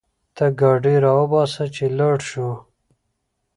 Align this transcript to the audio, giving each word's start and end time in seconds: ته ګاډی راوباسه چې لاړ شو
ته 0.35 0.45
ګاډی 0.59 0.95
راوباسه 1.05 1.65
چې 1.75 1.85
لاړ 1.97 2.17
شو 2.29 2.49